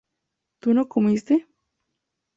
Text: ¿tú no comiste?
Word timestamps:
¿tú 0.59 0.73
no 0.73 0.89
comiste? 0.89 1.47